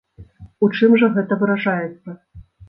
[0.67, 2.17] У чым гэта выражаецца?